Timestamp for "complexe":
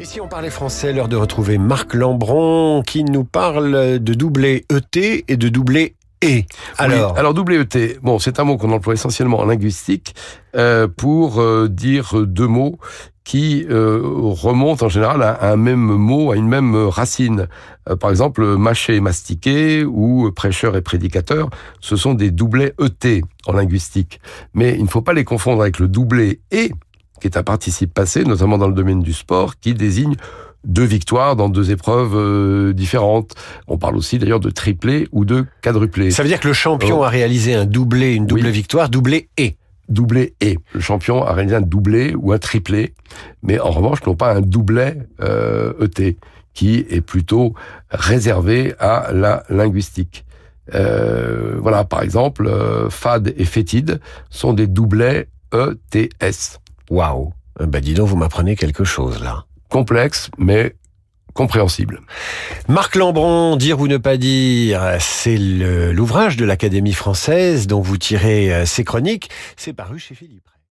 59.68-60.30